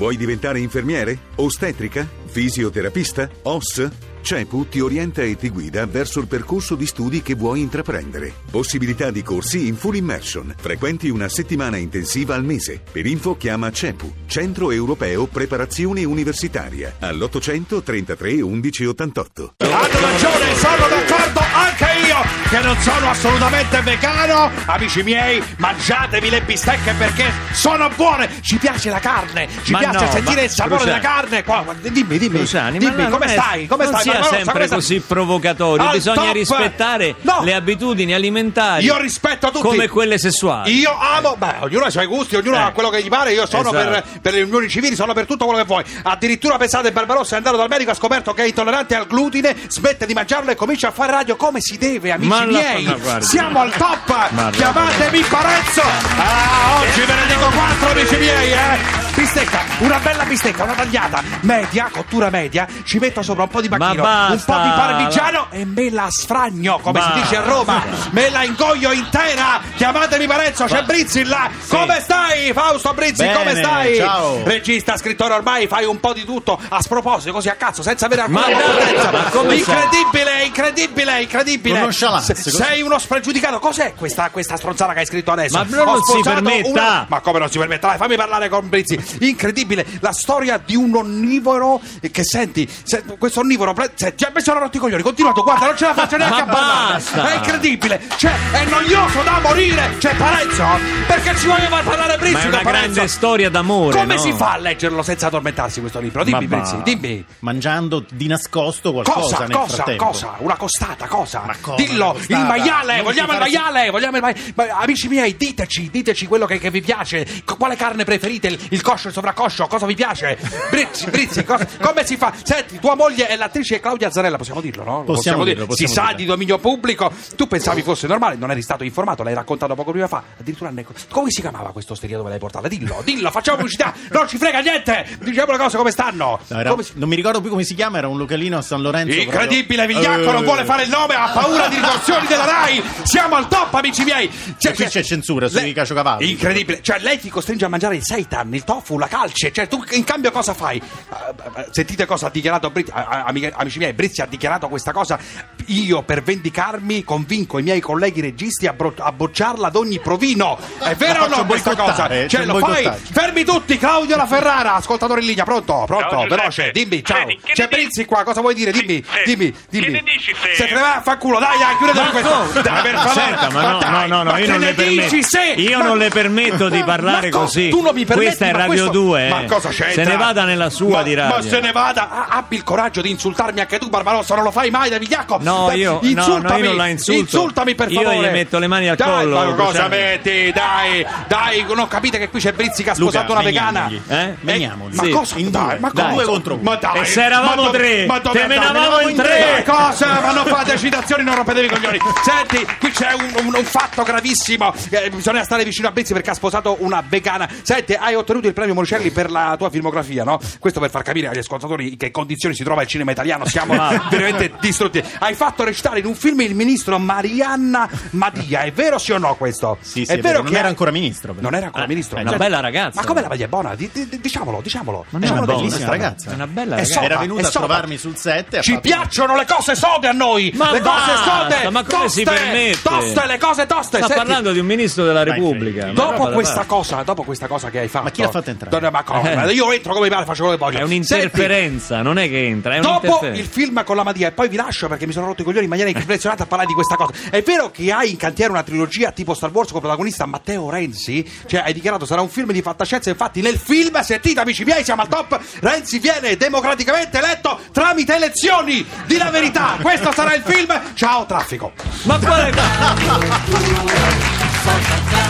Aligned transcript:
Vuoi 0.00 0.16
diventare 0.16 0.60
infermiere? 0.60 1.18
Ostetrica? 1.34 2.08
Fisioterapista? 2.24 3.28
OS? 3.42 3.90
CEPU 4.22 4.66
ti 4.70 4.80
orienta 4.80 5.20
e 5.20 5.36
ti 5.36 5.50
guida 5.50 5.84
verso 5.84 6.20
il 6.20 6.26
percorso 6.26 6.74
di 6.74 6.86
studi 6.86 7.20
che 7.20 7.34
vuoi 7.34 7.60
intraprendere. 7.60 8.32
Possibilità 8.50 9.10
di 9.10 9.22
corsi 9.22 9.66
in 9.66 9.76
full 9.76 9.96
immersion. 9.96 10.54
Frequenti 10.58 11.10
una 11.10 11.28
settimana 11.28 11.76
intensiva 11.76 12.34
al 12.34 12.44
mese. 12.44 12.80
Per 12.90 13.04
info 13.04 13.36
chiama 13.36 13.70
CEPU, 13.70 14.10
Centro 14.26 14.70
Europeo 14.70 15.26
Preparazione 15.26 16.02
Universitaria, 16.04 16.96
all'800 16.98 17.82
33 17.82 18.40
11 18.40 18.86
88. 18.86 19.54
Hanno 19.58 20.00
ragione, 20.00 20.54
sono 20.54 20.88
d'accordo 20.88 21.40
anche 21.52 21.89
io 22.10 22.48
che 22.48 22.58
non 22.58 22.76
sono 22.80 23.08
assolutamente 23.10 23.80
vegano. 23.82 24.50
Amici 24.66 25.02
miei, 25.04 25.40
mangiatevi 25.58 26.28
le 26.28 26.42
bistecche 26.42 26.92
perché 26.94 27.30
sono 27.52 27.88
buone. 27.94 28.28
Ci 28.40 28.56
piace 28.56 28.90
la 28.90 28.98
carne, 28.98 29.46
ci 29.62 29.70
Ma 29.70 29.78
piace 29.78 30.04
no, 30.06 30.10
sentire 30.10 30.42
il 30.42 30.50
sapore 30.50 30.76
Cruciani. 30.82 31.00
della 31.00 31.12
carne. 31.14 31.44
Qua, 31.44 31.64
dimmi, 31.80 32.18
dimmi, 32.18 32.38
Cruciani, 32.38 32.78
ma 32.80 32.90
dimmi 32.90 33.02
no, 33.04 33.10
come 33.10 33.26
non 33.26 33.34
stai? 33.34 33.66
Come 33.68 33.84
non 33.84 33.92
stai? 33.92 34.02
sia 34.02 34.12
Ma 34.14 34.18
no, 34.18 34.24
sempre 34.32 34.68
così 34.68 35.00
provocatorio, 35.00 35.86
Al 35.86 35.92
bisogna 35.92 36.22
top! 36.24 36.32
rispettare 36.32 37.14
No. 37.20 37.42
le 37.44 37.54
abitudini 37.54 38.12
alimentari 38.12 38.84
Io 38.84 38.98
rispetto 38.98 39.46
tutti. 39.52 39.60
come 39.60 39.86
quelle 39.88 40.18
sessuali. 40.18 40.76
Io 40.80 40.96
amo, 40.98 41.36
beh, 41.36 41.56
ognuno 41.60 41.84
ha 41.84 41.88
i 41.88 41.92
suoi 41.92 42.06
gusti, 42.06 42.34
ognuno 42.34 42.56
Eh. 42.56 42.60
ha 42.60 42.70
quello 42.72 42.88
che 42.90 43.02
gli 43.04 43.08
pare. 43.08 43.32
Io 43.32 43.46
sono 43.46 43.68
Esatto. 43.70 43.88
per, 43.90 44.04
per 44.20 44.32
le 44.32 44.42
unioni 44.42 44.68
civili, 44.68 44.96
sono 44.96 45.12
per 45.12 45.26
tutto 45.26 45.44
quello 45.44 45.60
che 45.60 45.66
vuoi. 45.66 45.84
Addirittura 46.02 46.56
pensate, 46.56 46.90
Barbarossa 46.90 47.34
è 47.34 47.36
andato 47.36 47.56
dal 47.56 47.68
medico, 47.68 47.92
ha 47.92 47.94
scoperto 47.94 48.32
che 48.32 48.42
è 48.42 48.46
intollerante 48.46 48.96
al 48.96 49.06
glutine, 49.06 49.54
smette 49.68 50.06
di 50.06 50.12
mangiarlo 50.14 50.50
e 50.50 50.56
comincia 50.56 50.88
a 50.88 50.90
fare 50.90 51.12
radio 51.12 51.36
come 51.36 51.60
si 51.60 51.78
deve, 51.78 51.98
amici 52.08 52.28
Ma 52.28 52.44
miei. 52.44 52.96
Siamo 53.18 53.60
al 53.60 53.72
top! 53.76 54.30
Ma 54.30 54.50
Chiamatemi 54.50 55.20
Parezzo! 55.28 55.82
Ah, 55.82 56.80
oggi 56.80 57.00
ve 57.00 57.14
ne 57.14 57.26
dico 57.26 57.48
quattro, 57.50 57.90
amici 57.90 58.16
miei, 58.16 58.52
eh! 58.52 58.99
Bistecca, 59.14 59.60
una 59.80 59.98
bella 59.98 60.24
bistecca, 60.24 60.62
una 60.62 60.72
tagliata 60.72 61.22
media, 61.42 61.90
cottura 61.92 62.30
media, 62.30 62.66
ci 62.84 62.98
metto 62.98 63.22
sopra 63.22 63.42
un 63.42 63.48
po' 63.50 63.60
di 63.60 63.68
bacchino, 63.68 64.02
un 64.02 64.42
po' 64.44 64.52
di 64.58 64.68
parmigiano 64.70 65.46
e 65.50 65.64
me 65.66 65.90
la 65.90 66.06
sfragno, 66.08 66.78
come 66.78 67.00
si 67.00 67.06
Basta. 67.08 67.20
dice 67.22 67.36
a 67.36 67.42
Roma. 67.42 67.82
Me 68.10 68.30
la 68.30 68.44
ingoio 68.44 68.92
intera! 68.92 69.60
Chiamatemi 69.76 70.26
Parezzo, 70.26 70.64
c'è 70.64 70.82
Brizzi 70.84 71.24
là! 71.24 71.50
Come 71.68 72.00
stai, 72.00 72.52
Fausto 72.54 72.94
Brizzi? 72.94 73.24
Bene, 73.24 73.34
come 73.34 73.54
stai? 73.56 73.96
ciao. 73.96 74.42
Regista, 74.44 74.96
scrittore, 74.96 75.34
ormai 75.34 75.66
fai 75.66 75.84
un 75.84 76.00
po' 76.00 76.12
di 76.14 76.24
tutto 76.24 76.58
a 76.68 76.80
sproposito, 76.80 77.32
così 77.32 77.48
a 77.50 77.54
cazzo, 77.56 77.82
senza 77.82 78.06
avere 78.06 78.22
alcuna 78.22 78.42
competenza. 78.42 79.10
Incredibile, 79.52 80.44
incredibile, 80.44 81.22
incredibile! 81.22 81.80
Nonchalance, 81.80 82.34
Se- 82.34 82.50
sei 82.50 82.80
uno 82.80 82.98
spregiudicato. 82.98 83.58
Cos'è 83.58 83.92
questa, 83.94 84.30
questa 84.30 84.56
stronzata 84.56 84.92
che 84.94 85.00
hai 85.00 85.06
scritto 85.06 85.30
adesso? 85.32 85.56
Ma 85.58 85.66
non 85.68 85.88
Ho 85.88 86.04
si 86.04 86.20
permetta. 86.22 86.68
una- 86.68 87.06
Ma 87.08 87.20
come 87.20 87.38
non 87.38 87.50
si 87.50 87.58
permetta? 87.58 87.88
Dai, 87.88 87.96
fammi 87.98 88.16
parlare 88.16 88.48
con 88.48 88.68
Brizzi. 88.68 88.99
Incredibile, 89.20 89.86
la 90.00 90.12
storia 90.12 90.60
di 90.64 90.76
un 90.76 90.94
onnivoro 90.94 91.80
che 92.10 92.24
senti, 92.24 92.68
se- 92.82 93.02
questo 93.18 93.40
onnivoro, 93.40 93.72
pre- 93.72 93.92
se- 93.94 94.14
già 94.16 94.30
mi 94.34 94.40
sono 94.42 94.60
rotti 94.60 94.76
i 94.76 94.80
coglioni, 94.80 95.02
continuato, 95.02 95.42
guarda, 95.42 95.66
non 95.66 95.76
ce 95.76 95.86
la 95.86 95.94
faccio 95.94 96.16
neanche 96.16 96.44
Ma 96.44 96.50
a 96.50 96.54
parlare. 96.54 96.92
basta. 96.94 97.32
È 97.32 97.36
incredibile, 97.36 98.00
cioè, 98.16 98.32
è 98.52 98.64
noioso 98.66 99.22
da 99.22 99.40
morire. 99.42 99.96
C'è 99.98 100.14
Parenzo, 100.16 100.64
perché 101.06 101.36
ci 101.36 101.46
voglio 101.46 101.68
far 101.68 101.84
parlare 101.84 102.16
Brizzi 102.16 102.32
Ma 102.34 102.40
è 102.42 102.46
una 102.46 102.58
Parenzo? 102.58 102.90
grande 102.92 103.08
storia 103.08 103.50
d'amore. 103.50 103.98
Come 103.98 104.14
no? 104.14 104.20
si 104.20 104.32
fa 104.32 104.52
a 104.52 104.58
leggerlo 104.58 105.02
senza 105.02 105.26
addormentarsi 105.28 105.80
questo 105.80 106.00
libro? 106.00 106.24
Dimmi, 106.24 106.46
Brizzi, 106.46 106.76
dimmi. 106.82 107.24
Mangiando 107.40 108.04
di 108.10 108.26
nascosto 108.26 108.92
qualcosa 108.92 109.18
Cosa, 109.20 109.38
nel 109.46 109.56
cosa, 109.56 109.74
frattempo. 109.74 110.04
cosa? 110.06 110.34
Una 110.38 110.56
costata, 110.56 111.06
cosa? 111.06 111.42
Cosa, 111.60 111.76
Dillo, 111.82 112.12
costata? 112.12 112.38
il 112.40 112.46
maiale, 112.46 112.94
Non 112.96 113.04
vogliamo 113.04 113.32
il 113.32 113.38
fare- 113.38 113.50
maiale, 113.50 113.90
vogliamo 113.90 114.16
il 114.16 114.22
maiale. 114.22 114.52
Ma, 114.54 114.64
amici 114.80 115.08
miei, 115.08 115.36
diteci, 115.36 115.90
diteci 115.90 116.26
quello 116.26 116.46
che, 116.46 116.58
che 116.58 116.70
vi 116.70 116.80
piace. 116.80 117.26
Quale 117.58 117.76
carne 117.76 118.04
preferite? 118.04 118.48
Il, 118.48 118.58
il 118.70 118.82
coscio, 118.90 119.08
il 119.08 119.14
sovraccoscio, 119.14 119.66
cosa 119.68 119.86
vi 119.86 119.94
piace? 119.94 120.36
Brizzi, 120.70 121.08
Brizzi, 121.10 121.44
cosa- 121.44 121.66
come 121.80 122.04
si 122.04 122.16
fa? 122.16 122.32
Senti, 122.42 122.78
tua 122.80 122.94
moglie 122.96 123.26
è 123.28 123.36
l'attrice 123.36 123.78
Claudia 123.80 124.10
Zarella, 124.10 124.36
possiamo 124.36 124.60
dirlo, 124.60 124.82
no? 124.84 125.02
Possiamo 125.04 125.44
dirlo, 125.44 125.62
Si 125.62 125.68
possiamo 125.68 125.92
sa 125.94 126.00
dirlo. 126.02 126.16
di 126.16 126.24
dominio 126.26 126.58
pubblico. 126.58 127.12
Tu 127.36 127.46
pensavi 127.46 127.82
fosse 127.82 128.06
normale, 128.08 128.34
non 128.36 128.50
eri 128.50 128.62
stato 128.62 128.82
informato, 128.84 129.22
l'hai 129.22 129.34
raccontato 129.34 129.74
poco 129.74 129.92
prima 129.92 130.08
fa. 130.08 130.22
Addirittura 130.40 130.70
ne- 130.70 130.84
come 131.08 131.30
si 131.30 131.40
chiamava 131.40 131.70
questo 131.70 131.92
osteria 131.92 132.16
dove 132.16 132.30
l'hai 132.30 132.38
portata? 132.38 132.66
Dillo, 132.68 133.00
dillo, 133.04 133.30
facciamo 133.30 133.58
pubblicità, 133.58 133.94
non 134.10 134.26
ci 134.28 134.36
frega 134.38 134.58
niente. 134.60 135.06
Diciamo 135.20 135.52
le 135.52 135.58
cose 135.58 135.76
come 135.76 135.90
stanno. 135.92 136.40
No, 136.48 136.58
era- 136.58 136.70
Come 136.70 136.82
si- 136.82 136.92
Non 136.96 137.08
mi 137.08 137.16
ricordo 137.16 137.40
più 137.40 137.50
come 137.50 137.62
si 137.64 137.74
chiama, 137.74 137.98
era 137.98 138.08
un 138.08 138.18
localino 138.18 138.58
a 138.58 138.62
San 138.62 138.82
Lorenzo. 138.82 139.16
Incredibile, 139.18 139.84
proprio- 139.86 140.00
Vigliacco 140.10 140.32
non 140.32 140.42
Eh, 140.42 140.44
vuole 140.44 140.64
fare 140.64 140.82
il 140.84 140.88
nome, 140.90 141.14
ha 141.14 141.28
paura 141.32 141.68
di 141.68 141.76
ritorsioni 141.76 142.26
della 142.26 142.44
RAI. 142.44 142.82
Siamo 143.04 143.36
al 143.36 143.48
top, 143.48 143.72
amici 143.74 144.02
miei. 144.04 144.30
Cioè, 144.58 144.74
qui 144.74 144.84
c'è 144.86 145.02
censura 145.02 145.48
sui 145.48 145.60
lei- 145.60 145.72
caciocavalli. 145.72 146.30
Incredibile, 146.30 146.80
cioè 146.82 146.98
lei 147.00 147.18
ti 147.18 147.28
costringe 147.28 147.64
a 147.64 147.68
mangiare 147.68 147.96
il 147.96 148.02
seitan, 148.04 148.52
il 148.54 148.64
tofu, 148.80 148.98
la 148.98 149.06
calce. 149.06 149.52
Cioè, 149.52 149.68
tu 149.68 149.84
in 149.90 150.04
cambio 150.04 150.30
cosa 150.30 150.54
fai? 150.54 150.80
Ah, 151.10 151.32
ah, 151.54 151.64
Sentite 151.70 152.06
cosa 152.06 152.26
ha 152.26 152.30
dichiarato 152.30 152.70
Brizzi, 152.70 152.90
ah, 152.92 153.24
ah, 153.26 153.32
amici 153.54 153.78
miei. 153.78 153.92
Brizzi 153.92 154.20
ha 154.22 154.26
dichiarato 154.26 154.68
questa 154.68 154.92
cosa. 154.92 155.18
Io, 155.66 156.02
per 156.02 156.22
vendicarmi, 156.22 157.04
convinco 157.04 157.58
i 157.58 157.62
miei 157.62 157.80
colleghi 157.80 158.20
registi 158.20 158.66
a, 158.66 158.72
bro- 158.72 158.94
a 158.98 159.12
bocciarla 159.12 159.68
ad 159.68 159.76
ogni 159.76 160.00
provino. 160.00 160.58
È 160.78 160.94
vero 160.94 161.24
o 161.24 161.28
no 161.28 161.44
questa 161.46 161.70
cosa? 161.76 162.06
boicottare, 162.06 162.28
Cioè, 162.28 162.40
c'è 162.40 162.46
lo 162.46 162.58
fai? 162.58 162.90
Fermi 163.12 163.44
tutti, 163.44 163.76
Claudio 163.78 164.16
La 164.16 164.26
Ferrara, 164.26 164.74
ascoltatore 164.74 165.20
in 165.20 165.26
linea. 165.26 165.44
Pronto? 165.44 165.84
Pronto? 165.86 166.08
Ciao. 166.10 166.26
Veloce, 166.26 166.70
dimmi, 166.72 167.04
ciao. 167.04 167.18
Senti, 167.18 167.40
che 167.44 167.52
C'è? 167.52 167.68
Brizzi 167.68 168.04
qua, 168.04 168.24
cosa 168.24 168.40
vuoi 168.40 168.54
dire? 168.54 168.72
Dimmi, 168.72 169.04
Sì, 169.04 169.22
dimmi, 169.36 169.50
che 169.52 169.58
dimmi. 169.68 169.90
ne 169.90 170.02
dici 170.02 170.34
se- 170.40 170.54
Se 170.54 170.66
te 170.66 170.74
ne 170.74 170.80
vai 170.80 170.96
a 170.96 171.00
fa 171.02 171.16
culo, 171.18 171.38
dai, 171.38 171.58
dai, 171.58 171.76
chiudete 171.76 171.98
Ma 172.00 172.10
questo. 172.10 172.28
come? 172.30 172.62
Dai, 172.62 172.82
per 172.82 172.94
favore. 172.94 173.14
Senta, 173.20 173.50
ma 173.50 173.62
no, 173.62 173.80
no, 173.80 174.06
no, 174.06 174.22
no, 174.22 174.30
io 174.38 174.44
che 174.44 174.50
non 174.50 174.58
ne 174.60 174.66
le 174.66 174.74
permetto. 174.74 175.14
dici 175.14 175.22
se? 175.22 175.42
Io 175.56 175.82
non 175.82 175.98
le 175.98 176.08
permetto 176.08 176.68
di 176.68 176.82
parlare 176.82 177.30
così. 177.30 177.68
Tu 177.68 177.80
non 177.80 177.94
mi 177.94 178.04
permetti, 178.04 178.26
Questa 178.28 178.46
è 178.46 178.52
Radio 178.70 178.84
questo- 178.90 179.04
2, 179.04 179.26
eh. 179.26 179.28
Ma 179.28 179.44
cosa 179.44 179.68
c'entra? 179.68 180.02
Se 180.04 180.10
ne 180.10 180.16
vada 180.16 180.44
nella 180.44 180.70
sua 180.70 180.88
Ma- 180.98 181.02
di 181.02 181.14
radio. 181.14 181.36
Ma 181.36 181.42
se 181.42 181.60
ne 181.60 181.72
vada, 181.72 182.26
abbi 182.28 182.56
il 182.56 182.64
coraggio 182.64 183.00
di 183.00 183.10
insultarmi 183.10 183.60
anche 183.60 183.78
tu, 183.78 183.88
Barbarossa, 183.88 184.34
non 184.34 184.44
lo 184.44 184.50
fai 184.50 184.70
mai 184.70 184.88
da 184.90 184.98
Vigliacco. 184.98 185.38
No, 185.40 185.66
Dai, 185.68 185.78
io- 185.78 185.98
no, 186.02 186.08
insultami, 186.08 186.42
no, 186.52 186.58
io 186.58 186.64
non 186.68 186.76
la 186.76 186.86
insulto. 186.88 187.20
Insultami 187.20 187.74
per 187.74 187.90
Io 187.90 188.02
favore. 188.02 188.28
gli 188.28 188.32
metto 188.32 188.58
le 188.58 188.66
mani 188.66 188.88
al 188.88 188.96
dai, 188.96 189.08
collo, 189.08 189.36
Ma 189.36 189.44
cosa 189.54 189.64
Cruciani. 189.86 189.88
metti? 189.96 190.52
Dai, 190.52 191.06
dai, 191.28 191.66
non 191.74 191.88
capite 191.88 192.18
che 192.18 192.28
qui 192.28 192.40
c'è 192.40 192.52
Brizzi 192.52 192.82
che 192.82 192.90
ha 192.90 192.94
Luca, 192.96 193.10
sposato 193.10 193.32
una 193.32 193.42
vegana. 193.42 193.80
meniamogli. 193.88 194.00
Eh? 194.08 194.34
Meniamogli. 194.40 194.94
Ma 194.94 195.02
Sì. 195.04 195.10
cosa? 195.10 195.38
In 195.38 195.50
dai, 195.50 195.62
due, 195.68 195.78
ma 195.80 195.90
dai. 195.92 196.12
Due 196.14 196.24
contro 196.24 196.54
uno. 196.54 196.62
Ma 196.62 196.74
dai. 196.76 197.00
E 197.00 197.04
se 197.04 197.22
eravamo 197.24 197.62
ma 197.64 197.70
tre, 197.70 198.06
ma 198.06 198.18
dove 198.18 198.38
te 198.38 198.42
andate? 198.44 198.60
menavamo 198.60 199.08
in 199.08 199.16
tre. 199.16 199.49
Ma 199.64 199.72
cosa? 199.88 200.20
Ma 200.20 200.32
non 200.32 200.44
fate 200.46 200.76
citazioni, 200.78 201.22
non 201.24 201.34
rompetevi 201.36 201.66
i 201.66 201.70
coglioni. 201.70 201.98
Senti, 202.24 202.66
qui 202.78 202.90
c'è 202.90 203.12
un, 203.12 203.46
un- 203.46 203.54
un 203.56 203.64
fatto 203.64 204.02
gravissimo. 204.02 204.72
Eh, 204.90 205.10
bisogna 205.10 205.44
stare 205.44 205.64
vicino 205.64 205.88
a 205.88 205.90
Brizzi 205.92 206.12
perché 206.12 206.30
ha 206.30 206.34
sposato 206.34 206.76
una 206.80 207.02
vegana. 207.06 207.48
Senti, 207.62 207.94
hai 207.94 208.14
ottenuto 208.14 208.46
il 208.46 208.52
premio 208.52 208.74
Monicelli 208.74 209.10
per 209.10 209.30
la 209.30 209.54
tua 209.58 209.70
filmografia, 209.70 210.24
no? 210.24 210.38
Questo 210.58 210.80
per 210.80 210.90
far 210.90 211.02
capire 211.02 211.28
agli 211.28 211.38
ascoltatori 211.38 211.92
in 211.92 211.96
che 211.96 212.10
condizioni 212.10 212.54
si 212.54 212.64
trova 212.64 212.82
il 212.82 212.88
cinema 212.88 213.10
italiano. 213.10 213.44
Siamo 213.46 213.74
veramente 214.10 214.52
distrutti. 214.60 215.02
Hai 215.18 215.34
fatto 215.34 215.64
recitare 215.64 215.98
in 216.00 216.06
un 216.06 216.14
film 216.14 216.40
il 216.40 216.54
ministro 216.54 216.98
Marianna 216.98 217.88
Madia. 218.10 218.60
È 218.62 218.72
vero 218.72 218.98
sì 218.98 219.12
o 219.12 219.18
no 219.18 219.34
questo? 219.36 219.78
Sì, 219.80 220.04
sì, 220.04 220.12
è 220.12 220.18
vero, 220.18 220.42
non 220.42 220.54
era 220.54 220.68
ancora 220.68 220.90
ministro, 220.90 221.32
però. 221.32 221.42
Non 221.48 221.54
era 221.56 221.66
ancora 221.66 221.84
Eh, 221.84 221.88
ministro. 221.88 222.16
è 222.18 222.20
una 222.22 222.30
Certo. 222.30 222.44
bella 222.44 222.60
ragazza. 222.60 223.00
Ma 223.00 223.06
come 223.06 223.20
la 223.20 223.28
Madia 223.28 223.44
è 223.46 223.48
buona? 223.48 223.74
Di- 223.74 223.90
di- 223.92 224.08
di- 224.08 224.20
diciamolo, 224.20 224.60
diciamolo. 224.62 224.98
Ma 225.10 225.18
non 225.18 225.22
è 225.22 225.26
Diciamolo 225.26 225.44
una 225.44 225.52
di- 225.54 225.60
buona 225.68 225.76
bellissima 225.76 225.90
ragazza. 225.90 226.30
È 226.30 226.34
una 226.34 226.46
bella 226.46 226.74
È 226.76 226.78
ragazza. 226.80 227.00
Era 227.02 227.16
venuta 227.18 227.46
a 227.46 227.50
trovarmi 227.50 227.96
sul 227.98 228.16
set 228.16 228.54
e 228.54 228.58
ha 228.58 228.62
Ci 228.62 228.70
fatto- 228.72 228.80
piacciono 228.82 229.36
le 229.36 229.44
cose 229.54 229.74
sode 229.74 230.06
a 230.08 230.12
noi! 230.12 230.52
Ma 230.54 230.70
le 230.70 230.80
cose 230.80 231.12
basta, 231.12 231.48
sode! 231.50 231.70
ma 231.70 231.84
come 231.84 232.08
si 232.08 232.22
toste, 232.22 232.40
permette? 232.40 232.82
Toste, 232.82 233.26
le 233.26 233.38
cose 233.38 233.66
toste! 233.66 233.96
Sta 233.98 234.06
Senti, 234.06 234.14
parlando 234.14 234.52
di 234.52 234.58
un 234.58 234.66
ministro 234.66 235.04
della 235.04 235.22
Repubblica. 235.22 235.86
Ma 235.86 235.92
Dopo 235.92 236.28
questa 236.30 236.64
cosa, 236.64 237.02
dopo 237.02 237.22
questa 237.22 237.46
cosa 237.46 237.70
che 237.70 237.80
hai 237.80 237.88
fatto. 237.88 238.04
Ma 238.04 238.10
chi 238.10 238.22
l'ha 238.22 238.30
fatta 238.30 238.50
entrare? 238.50 238.70
Donna- 238.70 238.90
Ma 238.90 239.02
come? 239.02 239.44
Eh. 239.44 239.52
Io 239.52 239.72
entro 239.72 239.92
come 239.92 240.06
mi 240.06 240.12
pare, 240.12 240.24
faccio 240.24 240.42
quello 240.44 240.56
che 240.56 240.62
voglio. 240.64 240.78
È 240.78 240.82
un'interferenza, 240.82 242.02
non 242.02 242.18
è 242.18 242.28
che 242.28 242.46
entra, 242.46 242.74
è 242.76 242.80
Dopo 242.80 243.20
il 243.26 243.46
film 243.46 243.82
con 243.84 243.96
la 243.96 244.04
Madia 244.04 244.28
e 244.28 244.32
poi 244.32 244.48
vi 244.48 244.56
lascio 244.56 244.88
perché 244.88 245.06
mi 245.06 245.12
sono 245.12 245.26
rotto 245.26 245.42
i 245.42 245.44
coglioni 245.44 245.64
in 245.64 245.70
maniera 245.70 245.90
impressionante 245.90 246.44
a 246.44 246.46
parlare 246.46 246.68
di 246.68 246.74
questa 246.74 246.96
cosa. 246.96 247.12
È 247.30 247.42
vero 247.42 247.70
che 247.70 247.90
hai 247.92 248.10
in 248.10 248.16
cantiere 248.16 248.50
una 248.50 248.62
trilogia 248.62 249.10
tipo 249.10 249.34
Star 249.34 249.50
Wars 249.50 249.70
con 249.70 249.80
protagonista 249.80 250.26
Matteo 250.26 250.70
Renzi? 250.70 251.28
Cioè 251.46 251.62
hai 251.64 251.72
dichiarato 251.72 252.06
sarà 252.06 252.20
un 252.20 252.28
film 252.28 252.52
di 252.52 252.62
fantascienza, 252.62 253.10
infatti 253.10 253.40
nel 253.40 253.58
film, 253.58 254.00
sentite 254.02 254.40
amici 254.40 254.64
miei, 254.64 254.84
siamo 254.84 255.02
al 255.02 255.08
top, 255.08 255.40
Renzi 255.60 255.98
viene 255.98 256.36
democraticamente 256.36 257.18
eletto 257.18 257.58
tramite 257.72 258.14
elezioni 258.14 258.84
di 259.06 259.16
la 259.16 259.24
verità. 259.30 259.39
Questo 259.80 260.12
sarà 260.12 260.34
il 260.34 260.42
film. 260.44 260.78
Ciao 260.94 261.24
traffico. 261.24 261.72
Ma 262.02 262.18
quale... 262.18 262.52